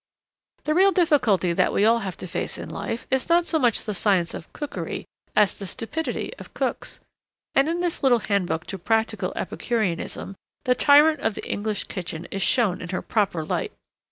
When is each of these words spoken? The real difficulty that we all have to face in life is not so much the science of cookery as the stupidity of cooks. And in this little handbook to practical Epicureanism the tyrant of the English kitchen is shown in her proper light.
The 0.63 0.73
real 0.73 0.91
difficulty 0.91 1.53
that 1.53 1.71
we 1.71 1.85
all 1.85 1.99
have 1.99 2.17
to 2.17 2.27
face 2.27 2.57
in 2.57 2.69
life 2.71 3.05
is 3.11 3.29
not 3.29 3.45
so 3.45 3.59
much 3.59 3.83
the 3.83 3.93
science 3.93 4.33
of 4.33 4.51
cookery 4.51 5.05
as 5.35 5.53
the 5.53 5.67
stupidity 5.67 6.33
of 6.39 6.55
cooks. 6.55 6.99
And 7.53 7.69
in 7.69 7.81
this 7.81 8.01
little 8.01 8.17
handbook 8.17 8.65
to 8.73 8.79
practical 8.79 9.31
Epicureanism 9.35 10.37
the 10.63 10.73
tyrant 10.73 11.19
of 11.19 11.35
the 11.35 11.47
English 11.47 11.83
kitchen 11.83 12.25
is 12.31 12.41
shown 12.41 12.81
in 12.81 12.89
her 12.89 13.03
proper 13.03 13.45
light. 13.45 13.73